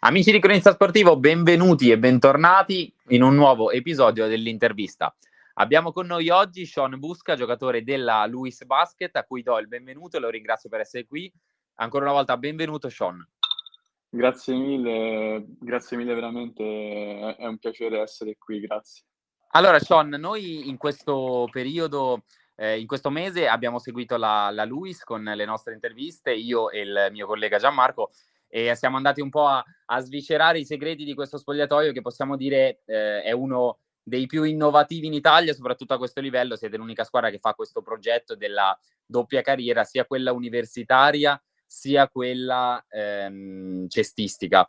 Amici 0.00 0.30
di 0.30 0.38
Cronista 0.38 0.72
Sportivo, 0.72 1.18
benvenuti 1.18 1.90
e 1.90 1.98
bentornati 1.98 2.94
in 3.08 3.24
un 3.24 3.34
nuovo 3.34 3.72
episodio 3.72 4.28
dell'intervista. 4.28 5.12
Abbiamo 5.54 5.90
con 5.90 6.06
noi 6.06 6.28
oggi 6.28 6.66
Sean 6.66 6.96
Busca, 7.00 7.34
giocatore 7.34 7.82
della 7.82 8.24
Luis 8.26 8.64
Basket, 8.64 9.16
a 9.16 9.24
cui 9.24 9.42
do 9.42 9.58
il 9.58 9.66
benvenuto 9.66 10.16
e 10.16 10.20
lo 10.20 10.30
ringrazio 10.30 10.68
per 10.68 10.78
essere 10.80 11.04
qui. 11.04 11.32
Ancora 11.80 12.04
una 12.04 12.14
volta 12.14 12.36
benvenuto 12.36 12.88
Sean. 12.88 13.26
Grazie 14.08 14.54
mille, 14.54 15.44
grazie 15.58 15.96
mille 15.96 16.14
veramente, 16.14 17.34
è 17.36 17.46
un 17.46 17.58
piacere 17.58 17.98
essere 17.98 18.36
qui, 18.38 18.60
grazie. 18.60 19.02
Allora 19.48 19.80
Sean, 19.80 20.10
noi 20.10 20.68
in 20.68 20.76
questo 20.76 21.48
periodo 21.50 22.22
eh, 22.54 22.78
in 22.78 22.86
questo 22.86 23.10
mese 23.10 23.48
abbiamo 23.48 23.80
seguito 23.80 24.16
la, 24.16 24.50
la 24.52 24.64
Luis 24.64 25.02
con 25.02 25.24
le 25.24 25.44
nostre 25.44 25.74
interviste, 25.74 26.32
io 26.32 26.70
e 26.70 26.82
il 26.82 27.08
mio 27.10 27.26
collega 27.26 27.58
Gianmarco, 27.58 28.12
e 28.48 28.74
siamo 28.74 28.96
andati 28.96 29.20
un 29.20 29.30
po' 29.30 29.46
a, 29.46 29.64
a 29.86 30.00
sviscerare 30.00 30.58
i 30.58 30.64
segreti 30.64 31.04
di 31.04 31.14
questo 31.14 31.38
spogliatoio 31.38 31.92
che 31.92 32.00
possiamo 32.00 32.36
dire 32.36 32.80
eh, 32.86 33.22
è 33.22 33.32
uno 33.32 33.78
dei 34.02 34.26
più 34.26 34.42
innovativi 34.42 35.06
in 35.06 35.12
Italia, 35.12 35.52
soprattutto 35.52 35.94
a 35.94 35.98
questo 35.98 36.20
livello. 36.20 36.56
Siete 36.56 36.78
l'unica 36.78 37.04
squadra 37.04 37.30
che 37.30 37.38
fa 37.38 37.52
questo 37.54 37.82
progetto 37.82 38.34
della 38.34 38.76
doppia 39.04 39.42
carriera, 39.42 39.84
sia 39.84 40.06
quella 40.06 40.32
universitaria 40.32 41.40
sia 41.68 42.08
quella 42.08 42.82
ehm, 42.88 43.86
cestistica. 43.88 44.66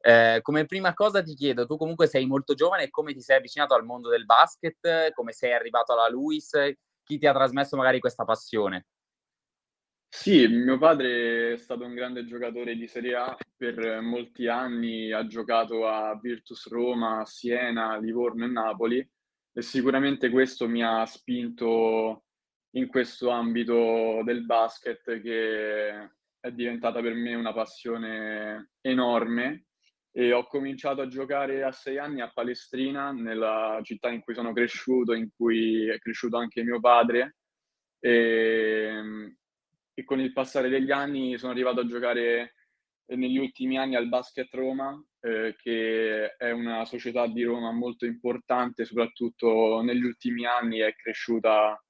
Eh, 0.00 0.40
come 0.42 0.64
prima 0.64 0.94
cosa 0.94 1.22
ti 1.22 1.34
chiedo, 1.34 1.66
tu 1.66 1.76
comunque 1.76 2.06
sei 2.06 2.26
molto 2.26 2.54
giovane, 2.54 2.90
come 2.90 3.12
ti 3.12 3.20
sei 3.20 3.36
avvicinato 3.36 3.74
al 3.74 3.84
mondo 3.84 4.08
del 4.08 4.24
basket, 4.24 5.12
come 5.12 5.32
sei 5.32 5.52
arrivato 5.52 5.92
alla 5.92 6.08
Luis, 6.08 6.50
chi 7.04 7.18
ti 7.18 7.26
ha 7.26 7.32
trasmesso 7.32 7.76
magari 7.76 8.00
questa 8.00 8.24
passione? 8.24 8.86
Sì, 10.14 10.46
mio 10.46 10.76
padre 10.76 11.54
è 11.54 11.56
stato 11.56 11.84
un 11.86 11.94
grande 11.94 12.26
giocatore 12.26 12.76
di 12.76 12.86
Serie 12.86 13.14
A 13.14 13.34
per 13.56 14.02
molti 14.02 14.46
anni, 14.46 15.10
ha 15.10 15.26
giocato 15.26 15.88
a 15.88 16.16
Virtus 16.20 16.68
Roma, 16.68 17.24
Siena, 17.24 17.96
Livorno 17.96 18.44
e 18.44 18.48
Napoli 18.48 19.10
e 19.52 19.62
sicuramente 19.62 20.28
questo 20.28 20.68
mi 20.68 20.82
ha 20.84 21.04
spinto 21.06 22.24
in 22.72 22.88
questo 22.88 23.30
ambito 23.30 24.20
del 24.22 24.44
basket 24.44 25.20
che 25.22 26.10
è 26.38 26.50
diventata 26.52 27.00
per 27.00 27.14
me 27.14 27.34
una 27.34 27.54
passione 27.54 28.72
enorme 28.82 29.64
e 30.12 30.32
ho 30.32 30.46
cominciato 30.46 31.00
a 31.00 31.08
giocare 31.08 31.64
a 31.64 31.72
sei 31.72 31.96
anni 31.96 32.20
a 32.20 32.30
Palestrina, 32.30 33.12
nella 33.12 33.80
città 33.82 34.10
in 34.10 34.20
cui 34.20 34.34
sono 34.34 34.52
cresciuto, 34.52 35.14
in 35.14 35.30
cui 35.34 35.88
è 35.88 35.98
cresciuto 35.98 36.36
anche 36.36 36.62
mio 36.62 36.80
padre. 36.80 37.36
E 37.98 39.36
e 39.94 40.04
con 40.04 40.20
il 40.20 40.32
passare 40.32 40.68
degli 40.68 40.90
anni 40.90 41.36
sono 41.38 41.52
arrivato 41.52 41.80
a 41.80 41.86
giocare 41.86 42.54
negli 43.06 43.36
ultimi 43.36 43.76
anni 43.76 43.94
al 43.94 44.08
Basket 44.08 44.52
Roma, 44.54 45.00
eh, 45.20 45.54
che 45.58 46.34
è 46.36 46.50
una 46.50 46.84
società 46.84 47.26
di 47.26 47.42
Roma 47.42 47.70
molto 47.72 48.06
importante, 48.06 48.84
soprattutto 48.84 49.80
negli 49.82 50.04
ultimi 50.04 50.46
anni 50.46 50.78
è 50.78 50.94
cresciuta 50.94 51.80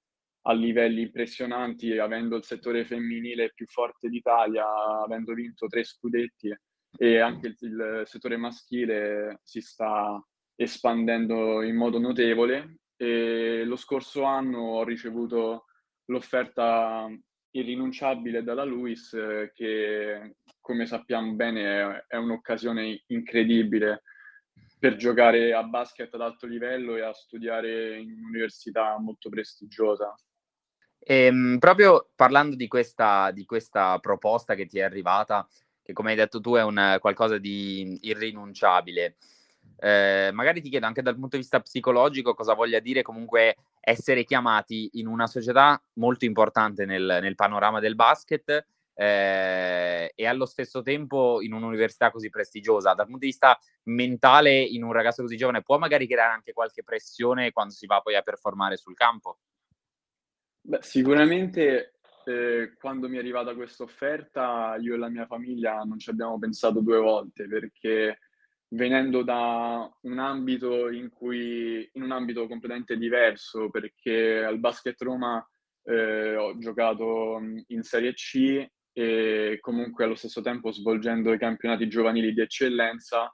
a 0.45 0.53
livelli 0.53 1.03
impressionanti, 1.03 1.97
avendo 1.99 2.37
il 2.37 2.45
settore 2.45 2.85
femminile 2.85 3.53
più 3.55 3.67
forte 3.67 4.09
d'Italia, 4.09 4.67
avendo 5.05 5.35
vinto 5.35 5.67
tre 5.67 5.85
scudetti 5.85 6.53
e 6.99 7.19
anche 7.21 7.47
il, 7.49 7.57
il 7.61 8.03
settore 8.05 8.37
maschile 8.37 9.41
si 9.43 9.61
sta 9.61 10.21
espandendo 10.57 11.63
in 11.63 11.77
modo 11.77 11.99
notevole. 11.99 12.79
E 12.97 13.65
lo 13.65 13.77
scorso 13.77 14.25
anno 14.25 14.59
ho 14.59 14.85
ricevuto 14.85 15.67
l'offerta 16.07 17.09
irrinunciabile 17.53 18.43
dalla 18.43 18.65
Luis 18.65 19.13
eh, 19.15 19.53
che 19.55 20.37
come 20.61 20.87
sappiamo 20.87 21.33
bene 21.35 21.63
è, 21.63 22.05
è 22.09 22.17
un'occasione 22.17 23.05
incredibile 23.09 24.03
per 24.79 24.97
giocare 24.97 25.55
a 25.55 25.63
basket 25.63 26.13
ad 26.15 26.23
alto 26.23 26.47
livello 26.47 26.97
e 26.97 27.03
a 27.03 27.13
studiare 27.13 27.99
in 27.99 28.13
un'università 28.13 28.99
molto 28.99 29.29
prestigiosa. 29.29 30.15
E, 30.99 31.27
ehm, 31.27 31.59
proprio 31.59 32.11
parlando 32.15 32.57
di 32.57 32.69
questa, 32.69 33.31
di 33.31 33.45
questa, 33.45 33.99
proposta 33.99 34.55
che 34.55 34.67
ti 34.67 34.79
è 34.79 34.83
arrivata, 34.83 35.47
che 35.83 35.93
come 35.93 36.11
hai 36.11 36.17
detto 36.17 36.41
tu 36.41 36.55
è 36.55 36.63
un, 36.63 36.97
qualcosa 37.01 37.39
di 37.39 37.99
irrinunciabile, 38.03 39.17
eh, 39.79 40.31
magari 40.33 40.61
ti 40.61 40.69
chiedo 40.69 40.87
anche 40.87 41.03
dal 41.03 41.15
punto 41.15 41.37
di 41.37 41.43
vista 41.43 41.61
psicologico 41.61 42.35
cosa 42.35 42.55
voglia 42.55 42.79
dire 42.79 43.03
comunque 43.03 43.57
essere 43.85 44.25
chiamati 44.25 44.91
in 44.95 45.09
una 45.09 45.27
società 45.27 45.81
molto 45.95 46.25
importante 46.25 46.85
nel, 46.87 47.19
nel 47.21 47.35
panorama 47.35 47.81
del 47.81 47.97
basket 47.97 48.65
eh, 48.95 50.13
e 50.15 50.27
allo 50.27 50.47
stesso 50.47 50.83
tempo 50.83 51.41
in 51.43 51.53
un'università 51.53 52.11
così 52.13 52.31
prestigiosa. 52.31 52.95
Dal 52.95 53.07
punto 53.07 53.21
di 53.21 53.27
vista 53.27 53.59
mentale, 53.85 54.61
in 54.61 54.85
un 54.85 54.93
ragazzo 54.93 55.23
così 55.23 55.37
giovane, 55.37 55.63
può 55.63 55.79
magari 55.79 56.07
creare 56.07 56.33
anche 56.33 56.53
qualche 56.53 56.85
pressione 56.85 57.51
quando 57.51 57.75
si 57.75 57.87
va 57.87 58.01
poi 58.01 58.15
a 58.15 58.23
performare 58.23 58.77
sul 58.77 58.95
campo? 58.95 59.39
Beh, 60.61 60.79
sicuramente 60.81 61.95
eh, 62.25 62.75
quando 62.79 63.09
mi 63.09 63.17
è 63.17 63.19
arrivata 63.19 63.55
questa 63.55 63.83
offerta, 63.83 64.77
io 64.79 64.95
e 64.95 64.99
la 64.99 65.09
mia 65.09 65.27
famiglia 65.27 65.83
non 65.83 65.99
ci 65.99 66.11
abbiamo 66.11 66.39
pensato 66.39 66.81
due 66.81 66.99
volte 66.99 67.49
perché 67.49 68.19
venendo 68.73 69.23
da 69.23 69.91
un 70.03 70.19
ambito 70.19 70.91
in 70.91 71.11
cui 71.11 71.89
in 71.93 72.03
un 72.03 72.13
ambito 72.13 72.47
completamente 72.47 72.97
diverso 72.97 73.69
perché 73.71 74.43
al 74.43 74.59
Basket 74.59 75.01
Roma 75.03 75.47
eh, 75.85 76.37
ho 76.37 76.57
giocato 76.59 77.39
in 77.67 77.83
Serie 77.83 78.15
C 78.15 78.67
e 78.95 79.59
comunque 79.61 80.05
allo 80.05 80.15
stesso 80.15 80.41
tempo 80.41 80.71
svolgendo 80.71 81.33
i 81.33 81.39
campionati 81.39 81.89
giovanili 81.89 82.33
di 82.33 82.41
eccellenza 82.41 83.33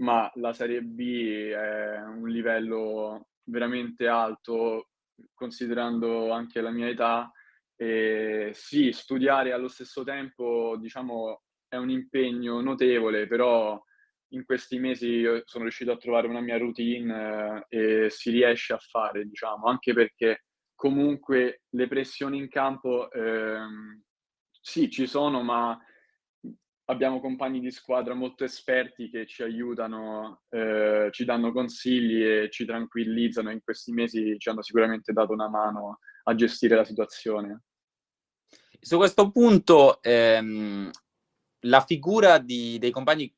ma 0.00 0.30
la 0.34 0.52
Serie 0.52 0.82
B 0.82 1.48
è 1.50 2.00
un 2.02 2.28
livello 2.28 3.28
veramente 3.44 4.06
alto 4.06 4.90
considerando 5.34 6.30
anche 6.30 6.60
la 6.60 6.70
mia 6.70 6.88
età. 6.88 7.32
E 7.74 8.52
sì, 8.54 8.92
studiare 8.92 9.52
allo 9.52 9.68
stesso 9.68 10.04
tempo 10.04 10.76
diciamo 10.78 11.42
è 11.68 11.76
un 11.76 11.90
impegno 11.90 12.60
notevole 12.60 13.26
però 13.26 13.80
in 14.30 14.44
questi 14.44 14.78
mesi 14.78 15.24
sono 15.44 15.64
riuscito 15.64 15.92
a 15.92 15.96
trovare 15.96 16.26
una 16.26 16.40
mia 16.40 16.58
routine 16.58 17.64
eh, 17.68 18.04
e 18.04 18.10
si 18.10 18.30
riesce 18.30 18.72
a 18.72 18.78
fare, 18.78 19.24
diciamo, 19.24 19.66
anche 19.66 19.92
perché 19.94 20.44
comunque 20.74 21.62
le 21.70 21.88
pressioni 21.88 22.38
in 22.38 22.48
campo 22.48 23.10
eh, 23.10 23.58
sì, 24.60 24.90
ci 24.90 25.06
sono, 25.06 25.42
ma 25.42 25.78
abbiamo 26.90 27.20
compagni 27.20 27.60
di 27.60 27.70
squadra 27.70 28.14
molto 28.14 28.44
esperti 28.44 29.10
che 29.10 29.26
ci 29.26 29.42
aiutano, 29.42 30.42
eh, 30.48 31.08
ci 31.10 31.24
danno 31.24 31.52
consigli 31.52 32.22
e 32.22 32.50
ci 32.50 32.64
tranquillizzano. 32.64 33.50
In 33.50 33.62
questi 33.62 33.92
mesi 33.92 34.36
ci 34.38 34.48
hanno 34.48 34.62
sicuramente 34.62 35.12
dato 35.12 35.32
una 35.32 35.48
mano 35.48 35.98
a 36.24 36.34
gestire 36.34 36.76
la 36.76 36.84
situazione. 36.84 37.62
Su 38.80 38.96
questo 38.96 39.30
punto, 39.30 40.00
ehm, 40.02 40.90
la 41.62 41.80
figura 41.80 42.38
di, 42.38 42.78
dei 42.78 42.90
compagni 42.90 43.34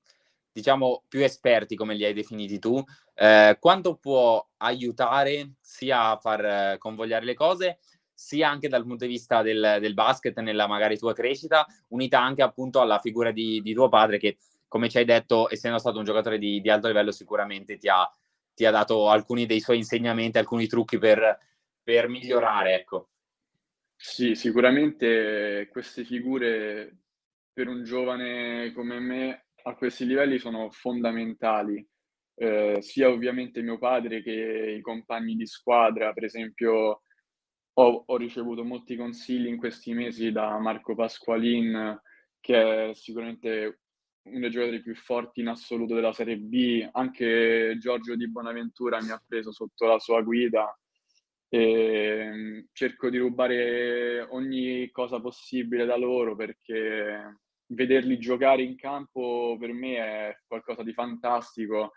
diciamo, 0.52 1.04
più 1.08 1.22
esperti, 1.22 1.76
come 1.76 1.94
li 1.94 2.04
hai 2.04 2.12
definiti 2.12 2.58
tu, 2.58 2.82
eh, 3.14 3.56
quanto 3.60 3.96
può 3.96 4.46
aiutare 4.58 5.54
sia 5.60 6.10
a 6.10 6.16
far 6.16 6.44
eh, 6.44 6.78
convogliare 6.78 7.24
le 7.24 7.34
cose, 7.34 7.78
sia 8.12 8.50
anche 8.50 8.68
dal 8.68 8.84
punto 8.84 9.06
di 9.06 9.12
vista 9.12 9.42
del, 9.42 9.78
del, 9.80 9.94
basket 9.94 10.38
nella 10.40 10.66
magari 10.66 10.98
tua 10.98 11.14
crescita, 11.14 11.66
unita 11.88 12.20
anche 12.20 12.42
appunto 12.42 12.80
alla 12.80 12.98
figura 12.98 13.30
di, 13.30 13.62
di, 13.62 13.72
tuo 13.72 13.88
padre 13.88 14.18
che, 14.18 14.38
come 14.68 14.90
ci 14.90 14.98
hai 14.98 15.06
detto, 15.06 15.50
essendo 15.50 15.78
stato 15.78 15.98
un 15.98 16.04
giocatore 16.04 16.38
di, 16.38 16.60
di 16.60 16.68
alto 16.68 16.86
livello, 16.86 17.12
sicuramente 17.12 17.78
ti 17.78 17.88
ha, 17.88 18.06
ti 18.54 18.66
ha, 18.66 18.70
dato 18.70 19.08
alcuni 19.08 19.46
dei 19.46 19.60
suoi 19.60 19.78
insegnamenti, 19.78 20.36
alcuni 20.36 20.66
trucchi 20.66 20.98
per, 20.98 21.38
per 21.82 22.08
migliorare, 22.08 22.74
ecco. 22.74 23.08
Sì, 23.96 24.34
sicuramente 24.34 25.68
queste 25.70 26.04
figure 26.04 26.96
per 27.52 27.68
un 27.68 27.84
giovane 27.84 28.72
come 28.72 28.98
me 28.98 29.44
a 29.62 29.74
questi 29.74 30.06
livelli 30.06 30.38
sono 30.38 30.70
fondamentali, 30.70 31.86
eh, 32.34 32.78
sia 32.80 33.08
ovviamente 33.08 33.62
mio 33.62 33.78
padre 33.78 34.22
che 34.22 34.74
i 34.78 34.80
compagni 34.80 35.34
di 35.36 35.46
squadra, 35.46 36.12
per 36.12 36.24
esempio 36.24 37.02
ho, 37.72 38.04
ho, 38.06 38.16
ricevuto 38.16 38.64
molti 38.64 38.96
consigli 38.96 39.46
in 39.46 39.56
questi 39.56 39.92
mesi 39.92 40.32
da 40.32 40.58
Marco 40.58 40.94
Pasqualin, 40.94 41.98
che 42.40 42.90
è 42.90 42.94
sicuramente 42.94 43.80
uno 44.22 44.40
dei 44.40 44.50
giocatori 44.50 44.82
più 44.82 44.94
forti 44.94 45.40
in 45.40 45.48
assoluto 45.48 45.94
della 45.94 46.12
Serie 46.12 46.36
B, 46.36 46.88
anche 46.92 47.76
Giorgio 47.78 48.16
Di 48.16 48.28
Bonaventura 48.30 49.00
mi 49.02 49.10
ha 49.10 49.22
preso 49.26 49.52
sotto 49.52 49.86
la 49.86 49.98
sua 49.98 50.22
guida 50.22 50.74
e 51.48 52.66
cerco 52.72 53.10
di 53.10 53.18
rubare 53.18 54.20
ogni 54.30 54.88
cosa 54.92 55.20
possibile 55.20 55.84
da 55.84 55.96
loro 55.96 56.36
perché 56.36 57.40
vederli 57.70 58.18
giocare 58.18 58.62
in 58.62 58.76
campo 58.76 59.56
per 59.58 59.72
me 59.72 59.96
è 59.96 60.38
qualcosa 60.46 60.82
di 60.82 60.92
fantastico 60.92 61.92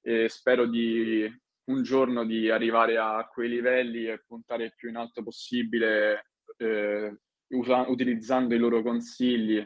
e 0.00 0.28
spero 0.28 0.66
di 0.66 1.28
un 1.64 1.82
giorno 1.82 2.24
di 2.24 2.48
arrivare 2.48 2.96
a 2.96 3.28
quei 3.32 3.48
livelli 3.48 4.06
e 4.06 4.22
puntare 4.24 4.64
il 4.64 4.74
più 4.74 4.88
in 4.88 4.96
alto 4.96 5.22
possibile 5.22 6.30
eh, 6.58 7.18
usa- 7.48 7.88
utilizzando 7.88 8.54
i 8.54 8.58
loro 8.58 8.82
consigli 8.82 9.64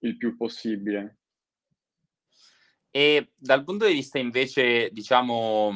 il 0.00 0.16
più 0.16 0.36
possibile. 0.36 1.18
E 2.90 3.32
dal 3.36 3.64
punto 3.64 3.86
di 3.86 3.92
vista 3.94 4.18
invece, 4.18 4.90
diciamo, 4.90 5.72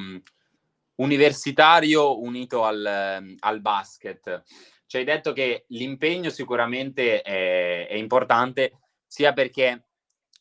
universitario 0.97 2.21
unito 2.21 2.65
al, 2.65 3.35
al 3.39 3.61
basket, 3.61 4.43
ci 4.87 4.99
hai 4.99 5.05
detto 5.05 5.33
che 5.33 5.65
l'impegno 5.69 6.29
sicuramente 6.29 7.23
è, 7.23 7.87
è 7.89 7.95
importante, 7.95 8.81
sia 9.17 9.33
perché 9.33 9.87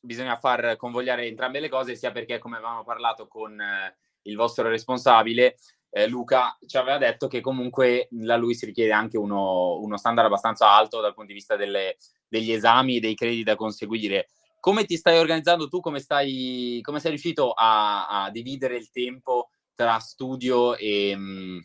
bisogna 0.02 0.36
far 0.36 0.76
convogliare 0.76 1.26
entrambe 1.26 1.62
le 1.62 1.70
cose, 1.70 1.96
sia 1.96 2.12
perché, 2.12 2.40
come 2.40 2.58
avevamo 2.58 2.84
parlato 2.84 3.26
con 3.26 3.58
eh, 3.58 3.96
il 4.24 4.36
vostro 4.36 4.68
responsabile, 4.68 5.56
eh, 5.92 6.10
Luca, 6.10 6.58
ci 6.68 6.76
aveva 6.76 6.98
detto 6.98 7.28
che 7.30 7.40
comunque 7.40 8.10
la 8.20 8.36
lui 8.36 8.54
si 8.54 8.66
richiede 8.66 8.92
anche 8.92 9.18
uno, 9.18 9.80
uno 9.80 9.96
standard 9.96 10.28
abbastanza 10.28 10.72
alto 10.72 11.00
dal 11.00 11.14
punto 11.14 11.30
di 11.30 11.36
vista 11.36 11.56
delle, 11.56 11.96
degli 12.28 12.52
esami 12.52 12.98
e 12.98 13.00
dei 13.00 13.16
crediti 13.16 13.44
da 13.44 13.56
conseguire. 13.56 14.28
Come 14.60 14.84
ti 14.84 14.98
stai 14.98 15.20
organizzando 15.20 15.70
tu? 15.70 15.80
Come, 15.80 16.02
stai, 16.02 16.82
come 16.82 17.00
sei 17.00 17.12
riuscito 17.12 17.54
a, 17.54 18.26
a 18.26 18.30
dividere 18.30 18.76
il 18.76 18.92
tempo 18.92 19.52
tra 19.74 20.00
studio 20.00 20.76
e, 20.76 21.16
mm, 21.16 21.60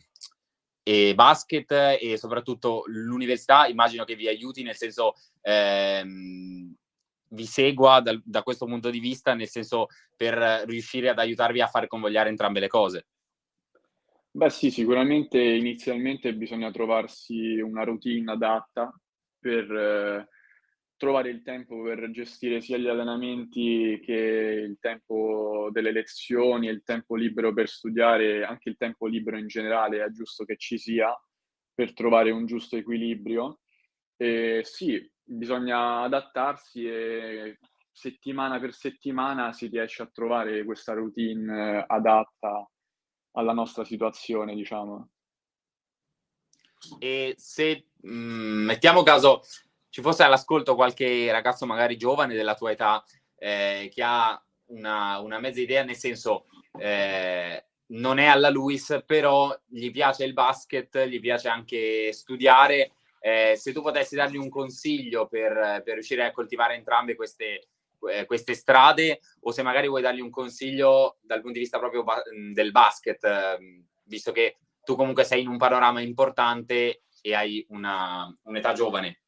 e 0.81 1.13
basket 1.13 1.97
e 1.99 2.15
soprattutto 2.17 2.83
l'università? 2.85 3.67
Immagino 3.67 4.05
che 4.05 4.15
vi 4.15 4.29
aiuti, 4.29 4.63
nel 4.63 4.77
senso 4.77 5.15
ehm, 5.41 6.79
vi 7.31 7.45
segua 7.45 7.99
dal, 8.01 8.21
da 8.23 8.43
questo 8.43 8.65
punto 8.65 8.89
di 8.89 8.99
vista, 8.99 9.33
nel 9.33 9.47
senso 9.47 9.87
per 10.15 10.63
riuscire 10.65 11.09
ad 11.09 11.19
aiutarvi 11.19 11.61
a 11.61 11.67
far 11.67 11.87
convogliare 11.87 12.29
entrambe 12.29 12.59
le 12.59 12.67
cose? 12.67 13.07
Beh 14.33 14.49
sì, 14.49 14.71
sicuramente 14.71 15.41
inizialmente 15.41 16.33
bisogna 16.33 16.71
trovarsi 16.71 17.59
una 17.59 17.83
routine 17.83 18.31
adatta 18.31 18.93
per 19.37 19.69
eh, 19.69 20.27
trovare 20.95 21.29
il 21.29 21.41
tempo 21.41 21.81
per 21.81 22.11
gestire 22.11 22.61
sia 22.61 22.77
gli 22.77 22.87
allenamenti 22.87 23.99
che 24.01 24.13
il 24.13 24.77
tempo 24.79 25.69
delle 25.71 25.91
lezioni, 25.91 26.67
il 26.67 26.83
tempo 26.83 27.15
libero 27.15 27.53
per 27.53 27.67
studiare, 27.67 28.45
anche 28.45 28.69
il 28.69 28.77
tempo 28.77 29.07
libero 29.07 29.37
in 29.37 29.47
generale 29.47 30.01
è 30.01 30.09
giusto 30.11 30.45
che 30.45 30.55
ci 30.57 30.77
sia 30.77 31.11
per 31.73 31.93
trovare 31.93 32.31
un 32.31 32.45
giusto 32.45 32.77
equilibrio. 32.77 33.59
E 34.15 34.61
sì, 34.63 35.10
bisogna 35.31 36.01
adattarsi 36.01 36.85
e 36.85 37.57
settimana 37.91 38.59
per 38.59 38.73
settimana 38.73 39.53
si 39.53 39.67
riesce 39.67 40.01
a 40.01 40.09
trovare 40.11 40.63
questa 40.63 40.93
routine 40.93 41.79
eh, 41.79 41.85
adatta 41.87 42.69
alla 43.31 43.53
nostra 43.53 43.83
situazione, 43.85 44.55
diciamo. 44.55 45.09
E 46.99 47.35
se 47.37 47.87
mh, 48.01 48.11
mm, 48.11 48.65
mettiamo 48.65 49.03
caso 49.03 49.43
ci 49.89 50.01
fosse 50.01 50.23
all'ascolto 50.23 50.75
qualche 50.75 51.31
ragazzo 51.31 51.65
magari 51.65 51.97
giovane 51.97 52.33
della 52.33 52.55
tua 52.55 52.71
età 52.71 53.03
eh, 53.35 53.89
che 53.93 54.03
ha 54.03 54.41
una, 54.67 55.19
una, 55.19 55.39
mezza 55.39 55.61
idea, 55.61 55.83
nel 55.83 55.97
senso 55.97 56.45
eh, 56.77 57.65
non 57.87 58.17
è 58.17 58.25
alla 58.25 58.49
Luis, 58.49 59.03
però 59.05 59.55
gli 59.65 59.91
piace 59.91 60.23
il 60.23 60.33
basket, 60.33 61.05
gli 61.05 61.19
piace 61.19 61.49
anche 61.49 62.11
studiare 62.13 62.93
eh, 63.23 63.53
se 63.55 63.71
tu 63.71 63.81
potessi 63.81 64.15
dargli 64.15 64.35
un 64.35 64.49
consiglio 64.49 65.27
per, 65.27 65.81
per 65.85 65.93
riuscire 65.93 66.25
a 66.25 66.31
coltivare 66.31 66.73
entrambe 66.73 67.15
queste, 67.15 67.67
eh, 68.11 68.25
queste, 68.25 68.55
strade, 68.55 69.19
o 69.41 69.51
se 69.51 69.61
magari 69.61 69.87
vuoi 69.87 70.01
dargli 70.01 70.21
un 70.21 70.31
consiglio 70.31 71.19
dal 71.21 71.39
punto 71.39 71.53
di 71.53 71.63
vista 71.63 71.77
proprio 71.77 72.03
ba- 72.03 72.23
del 72.51 72.71
basket, 72.71 73.23
eh, 73.23 73.83
visto 74.03 74.31
che 74.31 74.57
tu 74.83 74.95
comunque 74.95 75.23
sei 75.23 75.41
in 75.41 75.47
un 75.47 75.57
panorama 75.57 76.01
importante 76.01 77.03
e 77.21 77.35
hai 77.35 77.63
una, 77.69 78.35
un'età 78.43 78.73
giovane. 78.73 79.21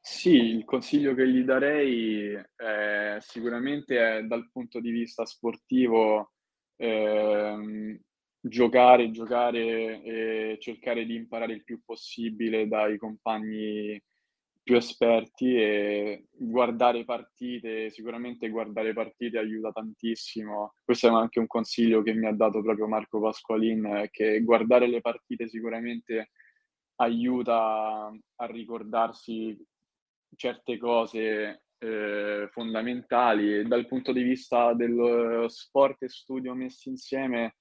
Sì, 0.00 0.34
il 0.34 0.64
consiglio 0.64 1.14
che 1.14 1.28
gli 1.28 1.42
darei 1.42 2.32
è, 2.56 3.18
sicuramente 3.20 4.16
è 4.16 4.22
dal 4.22 4.50
punto 4.50 4.80
di 4.80 4.90
vista 4.90 5.24
sportivo 5.24 6.32
ehm, 6.76 8.00
giocare, 8.44 9.10
giocare 9.12 10.02
e 10.02 10.58
cercare 10.60 11.04
di 11.06 11.14
imparare 11.14 11.52
il 11.52 11.64
più 11.64 11.80
possibile 11.84 12.66
dai 12.66 12.98
compagni 12.98 14.00
più 14.64 14.76
esperti 14.76 15.56
e 15.56 16.26
guardare 16.30 17.04
partite, 17.04 17.90
sicuramente 17.90 18.48
guardare 18.48 18.92
partite 18.92 19.38
aiuta 19.38 19.72
tantissimo. 19.72 20.74
Questo 20.84 21.08
è 21.08 21.10
anche 21.10 21.40
un 21.40 21.46
consiglio 21.46 22.02
che 22.02 22.14
mi 22.14 22.26
ha 22.26 22.32
dato 22.32 22.62
proprio 22.62 22.86
Marco 22.86 23.20
Pasqualin, 23.20 24.08
che 24.10 24.42
guardare 24.42 24.86
le 24.88 25.00
partite 25.00 25.48
sicuramente 25.48 26.30
aiuta 26.96 28.06
a 28.36 28.46
ricordarsi 28.46 29.56
certe 30.36 30.78
cose 30.78 31.64
eh, 31.78 32.48
fondamentali 32.52 33.66
dal 33.66 33.86
punto 33.86 34.12
di 34.12 34.22
vista 34.22 34.72
dello 34.74 35.48
sport 35.48 36.02
e 36.02 36.08
studio 36.08 36.54
messi 36.54 36.88
insieme 36.88 37.56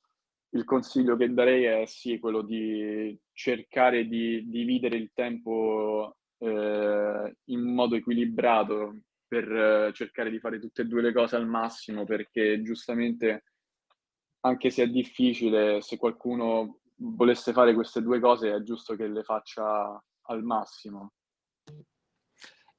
il 0.53 0.63
consiglio 0.65 1.15
che 1.15 1.31
darei 1.31 1.63
è 1.63 1.85
sì, 1.85 2.19
quello 2.19 2.41
di 2.41 3.17
cercare 3.31 4.05
di 4.05 4.49
dividere 4.49 4.97
il 4.97 5.11
tempo 5.13 6.17
eh, 6.39 7.35
in 7.45 7.73
modo 7.73 7.95
equilibrato 7.95 8.97
per 9.27 9.49
eh, 9.49 9.93
cercare 9.93 10.29
di 10.29 10.39
fare 10.39 10.59
tutte 10.59 10.81
e 10.81 10.85
due 10.85 11.01
le 11.01 11.13
cose 11.13 11.37
al 11.37 11.47
massimo, 11.47 12.03
perché 12.03 12.61
giustamente, 12.61 13.45
anche 14.41 14.69
se 14.69 14.83
è 14.83 14.87
difficile, 14.87 15.81
se 15.81 15.95
qualcuno 15.97 16.79
volesse 16.95 17.53
fare 17.53 17.73
queste 17.73 18.01
due 18.01 18.19
cose, 18.19 18.53
è 18.53 18.61
giusto 18.61 18.95
che 18.95 19.07
le 19.07 19.23
faccia 19.23 20.03
al 20.23 20.43
massimo. 20.43 21.13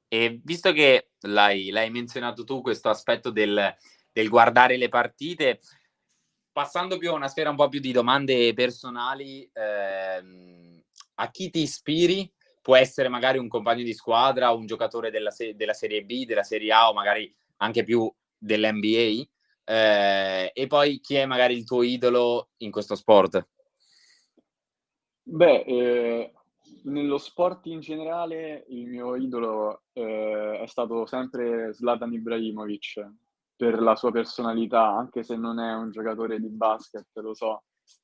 E 0.07 0.39
visto 0.43 0.71
che 0.73 1.09
l'hai, 1.21 1.71
l'hai 1.71 1.89
menzionato 1.89 2.43
tu, 2.43 2.61
questo 2.61 2.89
aspetto 2.89 3.31
del, 3.31 3.75
del 4.11 4.29
guardare 4.29 4.77
le 4.77 4.89
partite, 4.89 5.59
passando 6.53 6.97
più 6.97 7.09
a 7.09 7.15
una 7.15 7.27
sfera 7.27 7.49
un 7.49 7.55
po' 7.55 7.67
più 7.67 7.79
di 7.79 7.91
domande 7.91 8.53
personali, 8.53 9.49
ehm, 9.51 10.81
a 11.15 11.29
chi 11.29 11.49
ti 11.49 11.61
ispiri? 11.61 12.31
Può 12.61 12.77
essere 12.77 13.09
magari 13.09 13.39
un 13.39 13.49
compagno 13.49 13.83
di 13.83 13.93
squadra, 13.93 14.51
un 14.51 14.65
giocatore 14.65 15.11
della, 15.11 15.31
se- 15.31 15.55
della 15.55 15.73
Serie 15.73 16.05
B, 16.05 16.25
della 16.25 16.43
Serie 16.43 16.71
A 16.71 16.89
o 16.89 16.93
magari 16.93 17.33
anche 17.57 17.83
più 17.83 18.09
dell'NBA. 18.37 19.27
Eh, 19.65 20.51
e 20.53 20.67
poi 20.67 20.99
chi 20.99 21.15
è 21.15 21.25
magari 21.25 21.57
il 21.57 21.65
tuo 21.65 21.81
idolo 21.81 22.49
in 22.57 22.71
questo 22.71 22.95
sport? 22.95 23.47
Beh, 25.23 25.63
eh, 25.63 26.33
nello 26.83 27.17
sport 27.17 27.65
in 27.67 27.79
generale 27.79 28.65
il 28.69 28.87
mio 28.87 29.15
idolo 29.15 29.83
eh, 29.93 30.59
è 30.61 30.67
stato 30.67 31.05
sempre 31.05 31.73
Zlatan 31.73 32.13
Ibrahimovic, 32.13 33.09
per 33.55 33.81
la 33.81 33.95
sua 33.95 34.11
personalità, 34.11 34.87
anche 34.87 35.23
se 35.23 35.35
non 35.35 35.59
è 35.59 35.73
un 35.73 35.91
giocatore 35.91 36.39
di 36.39 36.49
basket, 36.49 37.07
lo 37.15 37.33
so, 37.33 37.63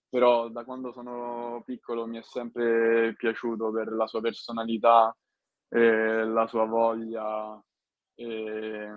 però 0.09 0.49
da 0.49 0.63
quando 0.63 0.91
sono 0.91 1.61
piccolo 1.65 2.07
mi 2.07 2.17
è 2.17 2.23
sempre 2.23 3.13
piaciuto 3.15 3.71
per 3.71 3.91
la 3.91 4.07
sua 4.07 4.21
personalità, 4.21 5.15
eh, 5.69 6.25
la 6.25 6.47
sua 6.47 6.65
voglia 6.65 7.61
e, 8.15 8.89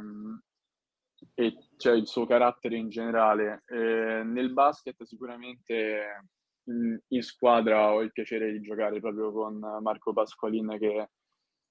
e 1.34 1.56
cioè 1.76 1.92
il 1.94 2.06
suo 2.06 2.26
carattere 2.26 2.76
in 2.76 2.88
generale. 2.88 3.62
Eh, 3.66 4.22
nel 4.24 4.52
basket 4.52 5.02
sicuramente 5.04 6.28
in 6.64 7.22
squadra 7.22 7.92
ho 7.92 8.02
il 8.02 8.12
piacere 8.12 8.52
di 8.52 8.60
giocare 8.60 9.00
proprio 9.00 9.32
con 9.32 9.58
Marco 9.80 10.12
Pasqualin 10.12 10.76
che 10.78 11.10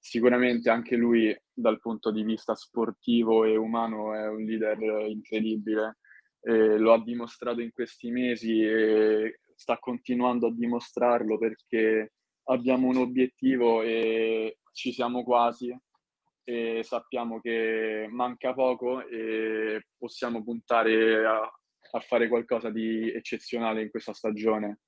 sicuramente 0.01 0.71
anche 0.71 0.95
lui 0.95 1.33
dal 1.53 1.79
punto 1.79 2.11
di 2.11 2.23
vista 2.23 2.55
sportivo 2.55 3.45
e 3.45 3.55
umano 3.55 4.15
è 4.15 4.27
un 4.27 4.43
leader 4.43 5.07
incredibile. 5.07 5.99
Eh, 6.41 6.79
lo 6.79 6.93
ha 6.93 7.03
dimostrato 7.03 7.61
in 7.61 7.71
questi 7.71 8.09
mesi 8.09 8.63
e 8.63 9.41
sta 9.55 9.77
continuando 9.77 10.47
a 10.47 10.53
dimostrarlo 10.53 11.37
perché 11.37 12.13
abbiamo 12.45 12.87
un 12.87 12.97
obiettivo 12.97 13.83
e 13.83 14.57
ci 14.73 14.91
siamo 14.91 15.23
quasi 15.23 15.71
e 16.43 16.81
sappiamo 16.83 17.39
che 17.39 18.07
manca 18.09 18.55
poco 18.55 19.05
e 19.07 19.85
possiamo 19.95 20.43
puntare 20.43 21.23
a, 21.23 21.41
a 21.41 21.99
fare 21.99 22.27
qualcosa 22.27 22.71
di 22.71 23.11
eccezionale 23.11 23.83
in 23.83 23.91
questa 23.91 24.13
stagione. 24.13 24.79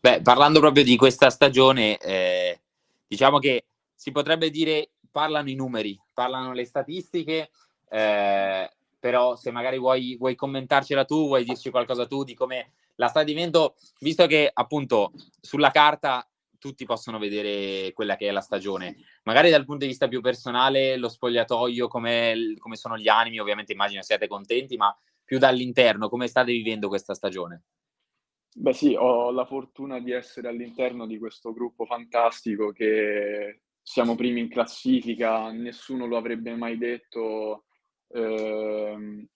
Beh, 0.00 0.22
parlando 0.22 0.58
proprio 0.58 0.82
di 0.82 0.96
questa 0.96 1.30
stagione, 1.30 1.98
eh, 1.98 2.60
diciamo 3.06 3.38
che 3.38 3.66
si 4.00 4.12
potrebbe 4.12 4.48
dire 4.48 4.92
parlano 5.10 5.50
i 5.50 5.54
numeri, 5.54 6.00
parlano 6.14 6.54
le 6.54 6.64
statistiche, 6.64 7.50
eh, 7.90 8.70
però 8.98 9.36
se 9.36 9.50
magari 9.50 9.78
vuoi, 9.78 10.16
vuoi 10.16 10.34
commentarcela 10.34 11.04
tu, 11.04 11.26
vuoi 11.26 11.44
dirci 11.44 11.68
qualcosa 11.68 12.06
tu 12.06 12.24
di 12.24 12.32
come 12.32 12.72
la 12.94 13.08
sta 13.08 13.22
diventando, 13.22 13.74
visto 13.98 14.26
che 14.26 14.50
appunto 14.50 15.12
sulla 15.38 15.70
carta 15.70 16.26
tutti 16.58 16.86
possono 16.86 17.18
vedere 17.18 17.92
quella 17.92 18.16
che 18.16 18.28
è 18.28 18.30
la 18.30 18.40
stagione, 18.40 18.96
magari 19.24 19.50
dal 19.50 19.66
punto 19.66 19.82
di 19.84 19.90
vista 19.90 20.08
più 20.08 20.22
personale, 20.22 20.96
lo 20.96 21.10
spogliatoio, 21.10 21.86
come, 21.86 22.54
come 22.58 22.76
sono 22.76 22.96
gli 22.96 23.08
animi, 23.08 23.38
ovviamente 23.38 23.72
immagino 23.72 24.00
siate 24.00 24.28
contenti, 24.28 24.78
ma 24.78 24.96
più 25.22 25.36
dall'interno, 25.36 26.08
come 26.08 26.26
state 26.26 26.52
vivendo 26.52 26.88
questa 26.88 27.12
stagione? 27.12 27.64
Beh 28.54 28.72
sì, 28.72 28.94
ho 28.98 29.30
la 29.30 29.44
fortuna 29.44 30.00
di 30.00 30.10
essere 30.10 30.48
all'interno 30.48 31.06
di 31.06 31.18
questo 31.18 31.52
gruppo 31.52 31.84
fantastico 31.84 32.72
che 32.72 33.60
siamo 33.82 34.14
primi 34.14 34.40
in 34.40 34.48
classifica, 34.48 35.50
nessuno 35.50 36.06
lo 36.06 36.16
avrebbe 36.16 36.54
mai 36.54 36.78
detto. 36.78 37.64
Eh, 38.08 39.28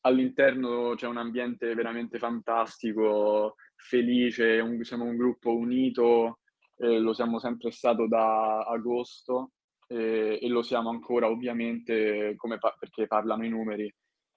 all'interno 0.00 0.94
c'è 0.94 1.06
un 1.06 1.16
ambiente 1.16 1.74
veramente 1.74 2.18
fantastico, 2.18 3.56
felice, 3.76 4.58
un, 4.60 4.82
siamo 4.82 5.04
un 5.04 5.16
gruppo 5.16 5.54
unito, 5.54 6.40
eh, 6.78 6.98
lo 6.98 7.12
siamo 7.12 7.38
sempre 7.38 7.70
stato 7.70 8.06
da 8.08 8.60
agosto 8.60 9.52
eh, 9.88 10.38
e 10.40 10.48
lo 10.48 10.62
siamo 10.62 10.90
ancora 10.90 11.28
ovviamente 11.28 12.34
pa- 12.58 12.76
perché 12.78 13.06
parlano 13.06 13.44
i 13.44 13.48
numeri. 13.48 13.92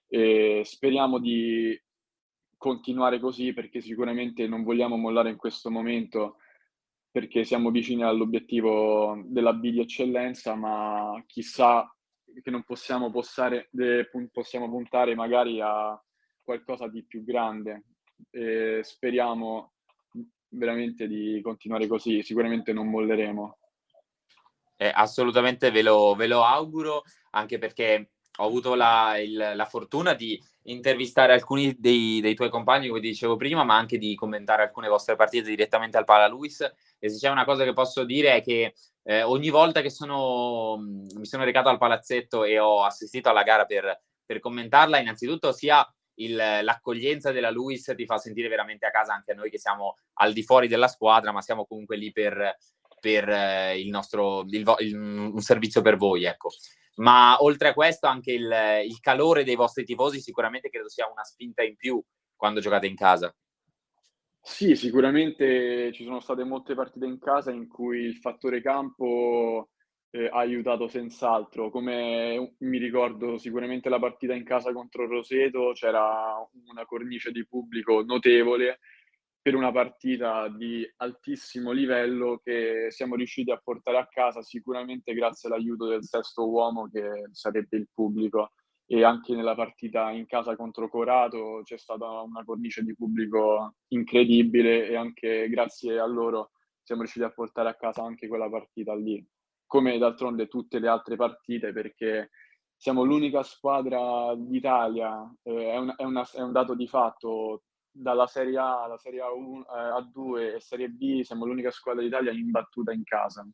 E 0.08 0.62
speriamo 0.64 1.18
di 1.18 1.78
continuare 2.56 3.18
così 3.18 3.52
perché 3.52 3.80
sicuramente 3.80 4.46
non 4.46 4.62
vogliamo 4.62 4.96
mollare 4.96 5.30
in 5.30 5.36
questo 5.36 5.70
momento 5.70 6.36
perché 7.16 7.44
siamo 7.44 7.70
vicini 7.70 8.02
all'obiettivo 8.02 9.22
della 9.24 9.54
B 9.54 9.70
di 9.70 9.80
eccellenza, 9.80 10.54
ma 10.54 11.18
chissà 11.26 11.90
che 12.42 12.50
non 12.50 12.62
possiamo, 12.62 13.10
postare, 13.10 13.70
possiamo 14.30 14.68
puntare 14.68 15.14
magari 15.14 15.58
a 15.62 15.98
qualcosa 16.42 16.88
di 16.88 17.06
più 17.06 17.24
grande. 17.24 17.84
E 18.28 18.80
speriamo 18.82 19.72
veramente 20.48 21.08
di 21.08 21.40
continuare 21.42 21.86
così, 21.86 22.22
sicuramente 22.22 22.74
non 22.74 22.90
molleremo. 22.90 23.58
Eh, 24.76 24.92
assolutamente 24.94 25.70
ve 25.70 25.80
lo, 25.80 26.14
ve 26.16 26.26
lo, 26.26 26.44
auguro, 26.44 27.02
anche 27.30 27.56
perché 27.56 28.10
ho 28.36 28.46
avuto 28.46 28.74
la, 28.74 29.18
il, 29.18 29.52
la 29.54 29.64
fortuna 29.64 30.14
di 30.14 30.40
intervistare 30.64 31.32
alcuni 31.32 31.74
dei, 31.78 32.20
dei, 32.20 32.34
tuoi 32.34 32.50
compagni, 32.50 32.88
come 32.88 33.00
dicevo 33.00 33.36
prima, 33.36 33.64
ma 33.64 33.76
anche 33.76 33.98
di 33.98 34.14
commentare 34.14 34.62
alcune 34.62 34.88
vostre 34.88 35.16
partite 35.16 35.48
direttamente 35.48 35.96
al 35.96 36.04
Pala 36.04 36.28
Luis. 36.28 36.60
E 36.98 37.08
se 37.08 37.18
c'è 37.18 37.30
una 37.30 37.44
cosa 37.44 37.64
che 37.64 37.72
posso 37.72 38.04
dire 38.04 38.34
è 38.36 38.42
che 38.42 38.74
eh, 39.04 39.22
ogni 39.22 39.50
volta 39.50 39.80
che 39.80 39.90
sono, 39.90 40.76
mi 40.78 41.26
sono 41.26 41.44
recato 41.44 41.68
al 41.68 41.78
palazzetto 41.78 42.44
e 42.44 42.58
ho 42.58 42.82
assistito 42.82 43.28
alla 43.28 43.42
gara 43.42 43.64
per, 43.64 44.02
per 44.24 44.40
commentarla, 44.40 44.98
innanzitutto 44.98 45.52
sia 45.52 45.88
il, 46.16 46.34
l'accoglienza 46.34 47.30
della 47.30 47.50
Luis 47.50 47.92
ti 47.96 48.06
fa 48.06 48.18
sentire 48.18 48.48
veramente 48.48 48.86
a 48.86 48.90
casa 48.90 49.12
anche 49.12 49.32
a 49.32 49.34
noi 49.34 49.50
che 49.50 49.58
siamo 49.58 49.98
al 50.14 50.32
di 50.32 50.42
fuori 50.42 50.68
della 50.68 50.88
squadra, 50.88 51.32
ma 51.32 51.42
siamo 51.42 51.66
comunque 51.66 51.96
lì 51.96 52.10
per, 52.12 52.56
per 53.00 53.28
eh, 53.28 53.80
il 53.80 53.88
nostro, 53.88 54.42
il, 54.48 54.74
il, 54.78 54.96
un 54.96 55.40
servizio 55.40 55.82
per 55.82 55.96
voi, 55.96 56.24
ecco. 56.24 56.50
Ma 56.96 57.36
oltre 57.40 57.68
a 57.68 57.74
questo 57.74 58.06
anche 58.06 58.32
il, 58.32 58.50
il 58.86 59.00
calore 59.00 59.44
dei 59.44 59.54
vostri 59.54 59.84
tifosi 59.84 60.20
sicuramente 60.20 60.70
credo 60.70 60.88
sia 60.88 61.10
una 61.10 61.24
spinta 61.24 61.62
in 61.62 61.76
più 61.76 62.02
quando 62.34 62.60
giocate 62.60 62.86
in 62.86 62.94
casa. 62.94 63.34
Sì, 64.40 64.76
sicuramente 64.76 65.92
ci 65.92 66.04
sono 66.04 66.20
state 66.20 66.44
molte 66.44 66.74
partite 66.74 67.04
in 67.04 67.18
casa 67.18 67.50
in 67.50 67.66
cui 67.66 68.02
il 68.02 68.16
fattore 68.16 68.62
campo 68.62 69.70
eh, 70.10 70.26
ha 70.26 70.38
aiutato 70.38 70.86
senz'altro. 70.86 71.68
Come 71.68 72.54
mi 72.58 72.78
ricordo 72.78 73.38
sicuramente 73.38 73.88
la 73.88 73.98
partita 73.98 74.34
in 74.34 74.44
casa 74.44 74.72
contro 74.72 75.06
Roseto, 75.06 75.72
c'era 75.74 76.36
una 76.68 76.84
cornice 76.86 77.32
di 77.32 77.44
pubblico 77.44 78.02
notevole 78.02 78.78
per 79.46 79.54
una 79.54 79.70
partita 79.70 80.48
di 80.48 80.84
altissimo 80.96 81.70
livello 81.70 82.40
che 82.42 82.88
siamo 82.90 83.14
riusciti 83.14 83.52
a 83.52 83.60
portare 83.62 83.96
a 83.96 84.08
casa 84.10 84.42
sicuramente 84.42 85.14
grazie 85.14 85.48
all'aiuto 85.48 85.86
del 85.86 86.02
sesto 86.02 86.50
uomo 86.50 86.88
che 86.90 87.28
sarebbe 87.30 87.76
il 87.76 87.88
pubblico. 87.94 88.54
E 88.86 89.04
anche 89.04 89.36
nella 89.36 89.54
partita 89.54 90.10
in 90.10 90.26
casa 90.26 90.56
contro 90.56 90.88
Corato 90.88 91.60
c'è 91.62 91.78
stata 91.78 92.22
una 92.22 92.42
cornice 92.42 92.82
di 92.82 92.96
pubblico 92.96 93.76
incredibile 93.92 94.88
e 94.88 94.96
anche 94.96 95.48
grazie 95.48 96.00
a 96.00 96.06
loro 96.06 96.50
siamo 96.82 97.02
riusciti 97.02 97.24
a 97.24 97.30
portare 97.30 97.68
a 97.68 97.76
casa 97.76 98.02
anche 98.02 98.26
quella 98.26 98.50
partita 98.50 98.96
lì, 98.96 99.24
come 99.64 99.96
d'altronde 99.96 100.48
tutte 100.48 100.80
le 100.80 100.88
altre 100.88 101.14
partite 101.14 101.72
perché 101.72 102.30
siamo 102.74 103.04
l'unica 103.04 103.44
squadra 103.44 104.34
d'Italia, 104.36 105.32
eh, 105.44 105.70
è, 105.70 105.76
un, 105.76 105.94
è, 105.96 106.02
una, 106.02 106.28
è 106.32 106.40
un 106.40 106.50
dato 106.50 106.74
di 106.74 106.88
fatto, 106.88 107.62
dalla 107.96 108.26
Serie 108.26 108.58
A 108.58 108.82
alla 108.84 108.98
Serie 108.98 109.20
A1, 109.20 109.60
eh, 109.60 110.20
A2 110.20 110.54
e 110.56 110.60
Serie 110.60 110.88
B 110.88 111.22
siamo 111.22 111.44
l'unica 111.44 111.70
squadra 111.70 112.02
d'Italia 112.02 112.32
imbattuta 112.32 112.92
in 112.92 113.04
casa. 113.04 113.46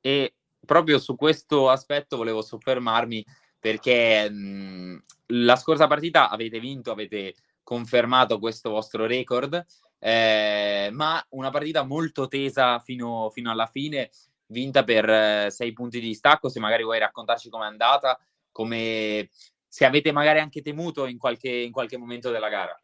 E 0.00 0.34
proprio 0.64 0.98
su 0.98 1.16
questo 1.16 1.68
aspetto 1.70 2.16
volevo 2.16 2.42
soffermarmi 2.42 3.24
perché 3.58 4.28
mh, 4.28 5.04
la 5.26 5.56
scorsa 5.56 5.86
partita 5.86 6.28
avete 6.28 6.58
vinto, 6.58 6.90
avete 6.90 7.34
confermato 7.62 8.38
questo 8.38 8.70
vostro 8.70 9.06
record, 9.06 9.64
eh, 9.98 10.90
ma 10.92 11.24
una 11.30 11.50
partita 11.50 11.84
molto 11.84 12.26
tesa 12.26 12.80
fino, 12.80 13.30
fino 13.30 13.50
alla 13.50 13.66
fine, 13.66 14.10
vinta 14.46 14.82
per 14.82 15.08
eh, 15.08 15.50
sei 15.50 15.72
punti 15.72 16.00
di 16.00 16.08
distacco. 16.08 16.48
Se 16.48 16.58
magari 16.58 16.82
vuoi 16.82 16.98
raccontarci 16.98 17.48
com'è 17.48 17.66
andata, 17.66 18.18
come 18.50 19.28
se 19.72 19.86
avete 19.86 20.12
magari 20.12 20.38
anche 20.38 20.60
temuto 20.60 21.06
in 21.06 21.16
qualche, 21.16 21.48
in 21.48 21.72
qualche 21.72 21.96
momento 21.96 22.30
della 22.30 22.50
gara. 22.50 22.78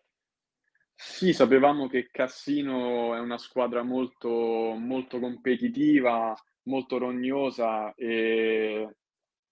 Sì, 0.94 1.34
sapevamo 1.34 1.86
che 1.86 2.08
Cassino 2.10 3.14
è 3.14 3.18
una 3.18 3.36
squadra 3.36 3.82
molto, 3.82 4.30
molto 4.30 5.20
competitiva, 5.20 6.34
molto 6.62 6.96
rognosa 6.96 7.92
e 7.94 8.96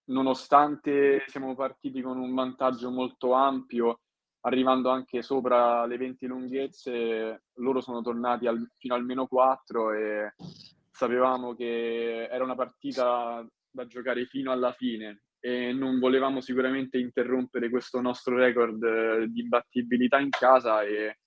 nonostante 0.05 1.25
siamo 1.27 1.53
partiti 1.53 2.01
con 2.01 2.17
un 2.17 2.33
vantaggio 2.33 2.89
molto 2.89 3.33
ampio, 3.33 3.99
arrivando 4.41 4.89
anche 4.89 5.21
sopra 5.21 5.85
le 5.85 5.97
20 5.97 6.25
lunghezze, 6.25 7.43
loro 7.57 7.81
sono 7.81 8.01
tornati 8.01 8.47
al, 8.47 8.67
fino 8.77 8.95
al 8.95 9.05
meno 9.05 9.27
4 9.27 9.93
e 9.93 10.33
sapevamo 10.89 11.53
che 11.53 12.29
era 12.31 12.43
una 12.43 12.55
partita 12.55 13.47
da 13.69 13.85
giocare 13.85 14.25
fino 14.25 14.51
alla 14.51 14.71
fine 14.71 15.21
e 15.39 15.71
non 15.71 15.99
volevamo 15.99 16.41
sicuramente 16.41 16.97
interrompere 16.97 17.69
questo 17.69 18.01
nostro 18.01 18.35
record 18.35 18.83
eh, 18.83 19.27
di 19.29 19.41
imbattibilità 19.41 20.19
in 20.19 20.29
casa 20.29 20.83
e 20.83 21.17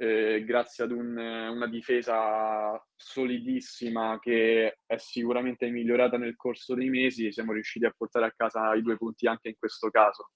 eh, 0.00 0.44
grazie 0.44 0.84
ad 0.84 0.92
un, 0.92 1.16
una 1.16 1.66
difesa 1.66 2.80
solidissima 2.94 4.18
che 4.20 4.78
è 4.86 4.96
sicuramente 4.96 5.68
migliorata 5.70 6.16
nel 6.16 6.36
corso 6.36 6.74
dei 6.74 6.88
mesi 6.88 7.32
siamo 7.32 7.52
riusciti 7.52 7.84
a 7.84 7.94
portare 7.96 8.26
a 8.26 8.34
casa 8.36 8.74
i 8.74 8.82
due 8.82 8.96
punti 8.96 9.26
anche 9.26 9.48
in 9.48 9.54
questo 9.58 9.90
caso. 9.90 10.30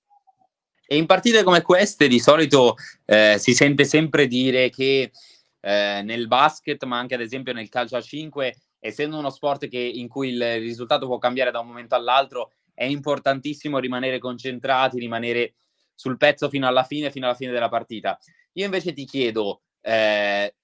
E 0.84 0.96
in 0.96 1.06
partite 1.06 1.44
come 1.44 1.62
queste 1.62 2.08
di 2.08 2.18
solito 2.18 2.74
eh, 3.06 3.36
si 3.38 3.54
sente 3.54 3.84
sempre 3.84 4.26
dire 4.26 4.68
che 4.68 5.12
eh, 5.60 6.02
nel 6.02 6.26
basket, 6.26 6.82
ma 6.84 6.98
anche 6.98 7.14
ad 7.14 7.20
esempio 7.20 7.52
nel 7.52 7.68
calcio 7.68 7.96
a 7.96 8.00
5, 8.00 8.54
essendo 8.80 9.16
uno 9.16 9.30
sport 9.30 9.68
che, 9.68 9.78
in 9.78 10.08
cui 10.08 10.30
il 10.30 10.58
risultato 10.58 11.06
può 11.06 11.18
cambiare 11.18 11.52
da 11.52 11.60
un 11.60 11.68
momento 11.68 11.94
all'altro, 11.94 12.50
è 12.74 12.84
importantissimo 12.84 13.78
rimanere 13.78 14.18
concentrati, 14.18 14.98
rimanere 14.98 15.54
sul 15.94 16.16
pezzo 16.16 16.48
fino 16.48 16.66
alla 16.66 16.84
fine, 16.84 17.10
fino 17.10 17.26
alla 17.26 17.34
fine 17.34 17.52
della 17.52 17.68
partita. 17.68 18.18
Io 18.54 18.64
invece 18.64 18.92
ti 18.92 19.04
chiedo, 19.04 19.62
eh, 19.80 20.54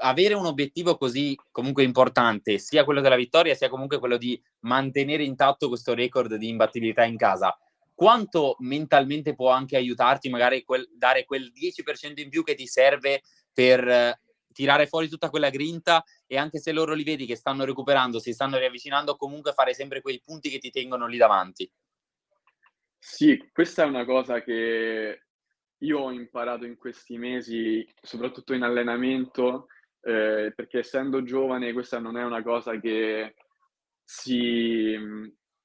avere 0.00 0.34
un 0.34 0.46
obiettivo 0.46 0.96
così 0.96 1.36
comunque 1.50 1.82
importante, 1.84 2.58
sia 2.58 2.84
quello 2.84 3.00
della 3.00 3.16
vittoria, 3.16 3.54
sia 3.54 3.68
comunque 3.68 3.98
quello 3.98 4.16
di 4.16 4.40
mantenere 4.60 5.24
intatto 5.24 5.68
questo 5.68 5.94
record 5.94 6.34
di 6.34 6.48
imbattibilità 6.48 7.04
in 7.04 7.16
casa, 7.16 7.56
quanto 7.94 8.56
mentalmente 8.60 9.34
può 9.34 9.50
anche 9.50 9.76
aiutarti 9.76 10.28
magari 10.28 10.62
quel, 10.62 10.88
dare 10.96 11.24
quel 11.24 11.52
10% 11.52 12.20
in 12.20 12.28
più 12.28 12.44
che 12.44 12.54
ti 12.54 12.66
serve 12.66 13.22
per 13.52 14.16
tirare 14.58 14.88
fuori 14.88 15.08
tutta 15.08 15.30
quella 15.30 15.50
grinta 15.50 16.02
e 16.26 16.36
anche 16.36 16.58
se 16.58 16.72
loro 16.72 16.92
li 16.92 17.04
vedi 17.04 17.26
che 17.26 17.36
stanno 17.36 17.64
recuperando, 17.64 18.18
si 18.18 18.32
stanno 18.32 18.58
riavvicinando, 18.58 19.14
comunque 19.14 19.52
fare 19.52 19.72
sempre 19.72 20.00
quei 20.00 20.20
punti 20.20 20.50
che 20.50 20.58
ti 20.58 20.70
tengono 20.70 21.06
lì 21.06 21.16
davanti. 21.16 21.70
Sì, 22.98 23.50
questa 23.52 23.84
è 23.84 23.86
una 23.86 24.04
cosa 24.04 24.42
che 24.42 25.22
io 25.78 25.98
ho 26.00 26.10
imparato 26.10 26.64
in 26.64 26.76
questi 26.76 27.16
mesi, 27.18 27.88
soprattutto 28.02 28.52
in 28.52 28.62
allenamento, 28.62 29.68
eh, 30.00 30.52
perché 30.56 30.80
essendo 30.80 31.22
giovane 31.22 31.72
questa 31.72 32.00
non 32.00 32.16
è 32.16 32.24
una 32.24 32.42
cosa 32.42 32.80
che 32.80 33.36
si, 34.02 34.98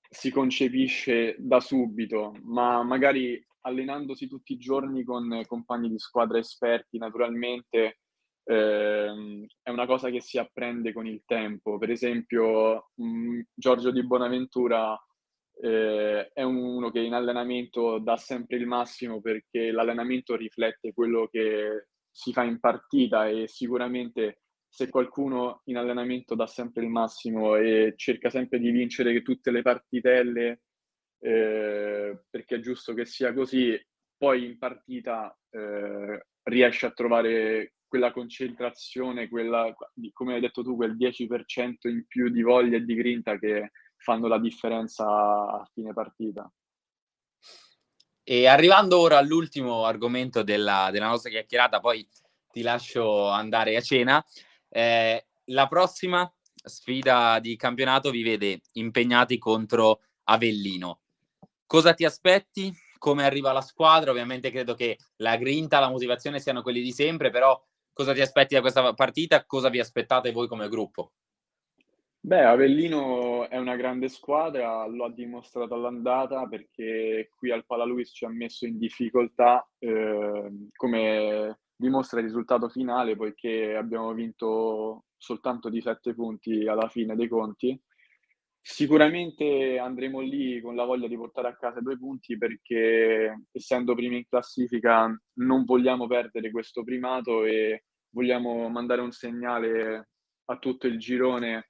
si 0.08 0.30
concepisce 0.30 1.36
da 1.40 1.60
subito, 1.60 2.36
ma 2.44 2.84
magari 2.84 3.44
allenandosi 3.62 4.28
tutti 4.28 4.54
i 4.54 4.58
giorni 4.58 5.04
con 5.04 5.42
compagni 5.48 5.90
di 5.90 5.98
squadra 5.98 6.38
esperti, 6.38 7.00
naturalmente 7.00 7.98
eh, 8.46 9.46
è 9.62 9.70
una 9.70 9.86
cosa 9.86 10.10
che 10.10 10.22
si 10.22 10.38
apprende 10.38 10.94
con 10.94 11.08
il 11.08 11.24
tempo. 11.26 11.78
Per 11.78 11.90
esempio, 11.90 12.92
mh, 12.96 13.06
mm, 13.06 13.40
Giorgio 13.54 13.92
Di 13.92 14.06
Bonaventura 14.06 15.00
eh, 15.62 16.32
è 16.34 16.44
uno 16.44 16.92
che 16.92 17.00
in 17.00 17.14
allenamento 17.14 18.00
dà 18.00 18.18
sempre 18.18 18.58
il 18.58 18.66
massimo 18.66 19.22
perché 19.22 19.72
l'allenamento 19.72 20.36
riflette 20.36 20.94
quello 20.94 21.28
che 21.32 21.88
si 22.10 22.32
fa 22.34 22.44
in 22.44 22.60
partita 22.60 23.28
e 23.28 23.48
sicuramente 23.48 24.42
se 24.68 24.90
qualcuno 24.90 25.62
in 25.66 25.78
allenamento 25.78 26.36
dà 26.36 26.48
sempre 26.48 26.84
il 26.84 26.90
massimo 26.90 27.56
e 27.56 27.94
cerca 27.96 28.30
sempre 28.30 28.60
di 28.60 28.72
vincere 28.72 29.22
tutte 29.22 29.52
le 29.52 29.62
partitelle 29.62 30.62
eh, 31.20 32.24
perché 32.30 32.56
è 32.56 32.60
giusto 32.60 32.94
che 32.94 33.06
sia 33.06 33.34
così, 33.34 33.80
poi 34.18 34.46
in 34.46 34.58
partita 34.58 35.36
eh, 35.52 36.26
riesce 36.44 36.86
a 36.86 36.92
trovare 36.92 37.76
quella 37.94 38.12
concentrazione, 38.12 39.30
quella, 39.30 39.72
come 40.14 40.34
hai 40.34 40.42
detto 40.42 40.64
tu, 40.64 40.76
quel 40.76 40.98
10% 40.98 41.88
in 41.88 42.08
più 42.08 42.30
di 42.30 42.42
voglia 42.42 42.78
e 42.78 42.84
di 42.84 42.96
grinta 42.96 43.38
che 43.38 43.70
fanno 43.98 44.28
la 44.28 44.40
differenza 44.40 45.06
a 45.06 45.70
fine 45.72 45.94
partita. 45.94 46.52
E 48.24 48.48
arrivando 48.48 48.98
ora 48.98 49.20
all'ultimo 49.20 49.86
argomento 49.86 50.42
della, 50.42 50.90
della 50.92 51.06
nostra 51.06 51.30
chiacchierata, 51.30 51.80
poi 51.80 52.10
ti 52.52 52.64
lascio 52.64 53.30
andare 53.30 53.76
a 53.76 53.82
cena. 53.82 54.26
Eh, 54.70 55.28
la 55.46 55.68
prossima 55.68 56.28
sfida 56.52 57.38
di 57.38 57.56
campionato 57.56 58.10
vi 58.10 58.24
vede 58.24 58.62
impegnati 58.72 59.38
contro 59.38 60.02
Avellino. 60.24 61.02
Cosa 61.68 61.94
ti 61.94 62.06
aspetti? 62.06 62.74
Come 62.98 63.24
arriva 63.24 63.52
la 63.52 63.62
squadra? 63.62 64.10
Ovviamente 64.10 64.50
credo 64.50 64.74
che 64.74 64.98
la 65.18 65.36
grinta, 65.38 65.80
la 65.80 65.92
motivazione 65.92 66.40
siano 66.40 66.64
quelli 66.64 66.82
di 66.82 66.92
sempre, 66.92 67.30
però 67.30 67.62
cosa 67.94 68.14
ti 68.14 68.22
aspetti 68.22 68.56
da 68.56 68.62
questa 68.62 68.94
partita? 68.94 69.46
Cosa 69.46 69.70
vi 69.70 69.80
aspettate 69.80 70.32
voi 70.32 70.48
come 70.48 70.68
gruppo? 70.68 71.14
Beh, 72.26 72.46
Avellino 72.46 73.50
è 73.50 73.58
una 73.58 73.76
grande 73.76 74.08
squadra, 74.08 74.88
lo 74.88 75.04
ha 75.04 75.12
dimostrato 75.12 75.74
all'andata 75.74 76.48
perché 76.48 77.30
qui 77.36 77.52
al 77.52 77.66
Palaluis 77.66 78.12
ci 78.14 78.24
ha 78.24 78.30
messo 78.30 78.66
in 78.66 78.78
difficoltà, 78.78 79.68
eh, 79.78 80.70
come 80.74 81.60
dimostra 81.76 82.20
il 82.20 82.26
risultato 82.28 82.70
finale, 82.70 83.18
poiché 83.18 83.76
abbiamo 83.76 84.14
vinto 84.14 85.04
soltanto 85.18 85.68
di 85.68 85.82
sette 85.82 86.14
punti 86.14 86.66
alla 86.66 86.88
fine 86.88 87.16
dei 87.18 87.28
conti. 87.28 87.78
Sicuramente 88.66 89.78
andremo 89.78 90.22
lì 90.22 90.62
con 90.62 90.74
la 90.76 90.86
voglia 90.86 91.08
di 91.08 91.18
portare 91.18 91.50
a 91.50 91.56
casa 91.58 91.82
due 91.82 91.98
punti 91.98 92.38
perché 92.38 93.44
essendo 93.52 93.94
primi 93.94 94.18
in 94.18 94.26
classifica 94.26 95.06
non 95.40 95.66
vogliamo 95.66 96.08
perdere 96.08 96.50
questo 96.50 96.82
primato 96.82 97.44
e 97.44 97.84
vogliamo 98.12 98.70
mandare 98.70 99.02
un 99.02 99.12
segnale 99.12 100.08
a 100.46 100.58
tutto 100.60 100.88
il 100.88 100.98
girone 100.98 101.68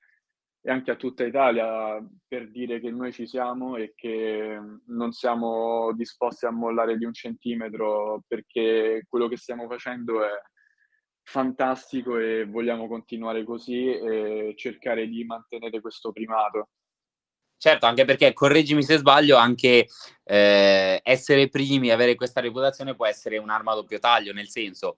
e 0.61 0.69
anche 0.69 0.91
a 0.91 0.95
tutta 0.95 1.25
Italia 1.25 1.99
per 2.27 2.51
dire 2.51 2.79
che 2.79 2.91
noi 2.91 3.11
ci 3.11 3.25
siamo 3.25 3.75
e 3.75 3.93
che 3.95 4.59
non 4.85 5.11
siamo 5.13 5.93
disposti 5.95 6.45
a 6.45 6.51
mollare 6.51 6.95
di 6.97 7.05
un 7.05 7.13
centimetro 7.13 8.21
perché 8.27 9.03
quello 9.09 9.27
che 9.27 9.37
stiamo 9.37 9.67
facendo 9.67 10.23
è 10.23 10.29
fantastico 11.23 12.17
e 12.19 12.45
vogliamo 12.45 12.87
continuare 12.87 13.43
così 13.43 13.87
e 13.87 14.53
cercare 14.55 15.07
di 15.07 15.25
mantenere 15.25 15.81
questo 15.81 16.11
primato. 16.11 16.69
Certo, 17.63 17.85
anche 17.85 18.03
perché, 18.03 18.33
correggimi 18.33 18.83
se 18.83 18.97
sbaglio, 18.97 19.37
anche 19.37 19.87
eh, 20.25 20.99
essere 21.01 21.47
primi, 21.47 21.91
avere 21.91 22.13
questa 22.13 22.41
reputazione 22.41 22.93
può 22.93 23.05
essere 23.05 23.37
un'arma 23.37 23.71
a 23.71 23.75
doppio 23.75 23.99
taglio, 23.99 24.33
nel 24.33 24.49
senso, 24.49 24.97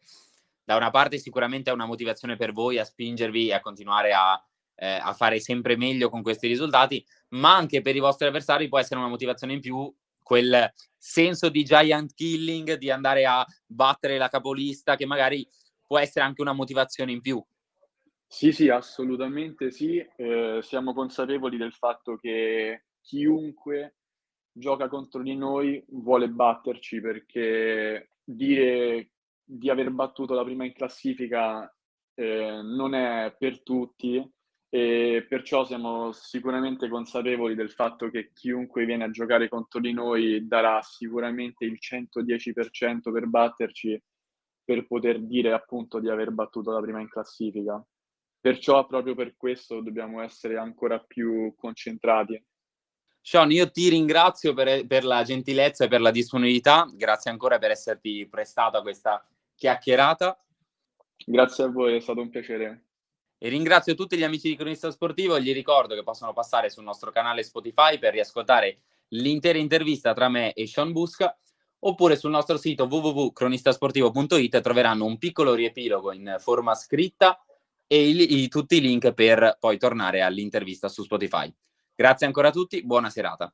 da 0.64 0.76
una 0.76 0.90
parte 0.90 1.20
sicuramente 1.20 1.70
è 1.70 1.74
una 1.74 1.86
motivazione 1.86 2.38
per 2.38 2.54
voi 2.54 2.80
a 2.80 2.84
spingervi 2.84 3.50
e 3.50 3.54
a 3.54 3.60
continuare 3.60 4.14
a 4.14 4.44
eh, 4.78 5.00
a 5.00 5.14
fare 5.14 5.40
sempre 5.40 5.78
meglio 5.78 6.10
con 6.10 6.24
questi 6.24 6.48
risultati, 6.48 7.06
ma 7.36 7.56
anche 7.56 7.84
per 7.84 7.96
i 7.96 8.00
vostri 8.00 8.26
avversari 8.26 8.68
può 8.68 8.80
essere 8.80 9.00
una 9.00 9.10
motivazione 9.10 9.54
in 9.54 9.60
più 9.60 9.94
quel 10.24 10.74
senso 10.98 11.50
di 11.50 11.64
giant 11.64 12.16
killing, 12.16 12.74
di 12.78 12.90
andare 12.90 13.28
a 13.28 13.46
battere 13.68 14.18
la 14.18 14.28
capolista, 14.28 14.96
che 14.96 15.06
magari 15.06 15.48
può 15.86 16.00
essere 16.00 16.26
anche 16.26 16.42
una 16.42 16.54
motivazione 16.54 17.12
in 17.12 17.22
più. 17.22 17.46
Sì, 18.38 18.52
sì, 18.52 18.68
assolutamente 18.68 19.72
sì. 19.72 19.98
Eh, 20.18 20.60
siamo 20.62 20.94
consapevoli 20.94 21.56
del 21.56 21.72
fatto 21.72 22.18
che 22.18 22.84
chiunque 23.00 23.96
gioca 24.52 24.90
contro 24.90 25.22
di 25.24 25.36
noi 25.38 25.82
vuole 25.88 26.28
batterci 26.28 27.00
perché 27.00 28.10
dire 28.26 29.12
di 29.42 29.70
aver 29.70 29.90
battuto 29.92 30.34
la 30.34 30.44
prima 30.44 30.66
in 30.66 30.74
classifica 30.74 31.74
eh, 32.16 32.60
non 32.62 32.94
è 32.94 33.34
per 33.40 33.64
tutti 33.64 34.22
e 34.68 35.26
perciò 35.30 35.64
siamo 35.64 36.12
sicuramente 36.12 36.90
consapevoli 36.90 37.56
del 37.56 37.72
fatto 37.72 38.10
che 38.10 38.32
chiunque 38.34 38.84
viene 38.84 39.06
a 39.06 39.12
giocare 39.12 39.48
contro 39.48 39.80
di 39.80 39.94
noi 39.94 40.46
darà 40.46 40.82
sicuramente 40.82 41.64
il 41.64 41.78
110% 41.80 43.14
per 43.14 43.28
batterci 43.28 43.98
per 44.66 44.86
poter 44.88 45.22
dire 45.22 45.54
appunto 45.54 46.00
di 46.02 46.10
aver 46.10 46.32
battuto 46.32 46.72
la 46.72 46.82
prima 46.82 47.00
in 47.00 47.08
classifica. 47.08 47.82
Perciò 48.46 48.86
proprio 48.86 49.16
per 49.16 49.36
questo 49.36 49.82
dobbiamo 49.82 50.22
essere 50.22 50.56
ancora 50.56 51.00
più 51.00 51.56
concentrati. 51.58 52.40
Sean, 53.20 53.50
io 53.50 53.72
ti 53.72 53.90
ringrazio 53.90 54.54
per, 54.54 54.86
per 54.86 55.04
la 55.04 55.24
gentilezza 55.24 55.86
e 55.86 55.88
per 55.88 56.00
la 56.00 56.12
disponibilità, 56.12 56.88
grazie 56.94 57.32
ancora 57.32 57.58
per 57.58 57.72
esserti 57.72 58.28
prestato 58.30 58.78
a 58.78 58.84
questa 58.84 59.28
chiacchierata. 59.56 60.40
Grazie 61.26 61.64
a 61.64 61.70
voi, 61.70 61.96
è 61.96 62.00
stato 62.00 62.22
un 62.22 62.30
piacere. 62.30 62.84
E 63.40 63.50
ringrazio 63.50 63.96
tutti 63.96 64.16
gli 64.16 64.24
amici 64.24 64.50
di 64.50 64.56
Cronista 64.56 64.92
Sportivo, 64.92 65.40
gli 65.40 65.52
ricordo 65.52 65.96
che 65.96 66.04
possono 66.04 66.32
passare 66.32 66.70
sul 66.70 66.84
nostro 66.84 67.10
canale 67.10 67.42
Spotify 67.42 67.98
per 67.98 68.14
riascoltare 68.14 68.82
l'intera 69.08 69.58
intervista 69.58 70.14
tra 70.14 70.30
me 70.30 70.54
e 70.54 70.68
Sean 70.68 70.92
Busca, 70.92 71.36
oppure 71.80 72.16
sul 72.16 72.30
nostro 72.30 72.58
sito 72.58 72.84
www.cronistasportivo.it 72.84 74.62
troveranno 74.62 75.06
un 75.06 75.18
piccolo 75.18 75.56
riepilogo 75.56 76.12
in 76.12 76.36
forma 76.38 76.76
scritta 76.76 77.40
e 77.88 78.10
i, 78.10 78.44
i, 78.44 78.48
tutti 78.48 78.78
i 78.78 78.82
link 78.82 79.14
per 79.14 79.58
poi 79.60 79.78
tornare 79.78 80.22
all'intervista 80.22 80.90
su 80.90 81.04
Spotify. 81.04 81.54
Grazie 81.96 82.26
ancora 82.26 82.50
a 82.50 82.52
tutti, 82.52 82.84
buona 82.86 83.10
serata. 83.10 83.54